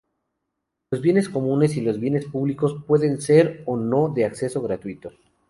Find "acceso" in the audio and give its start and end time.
4.25-4.59